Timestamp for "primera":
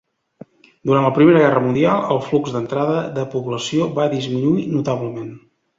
1.17-1.43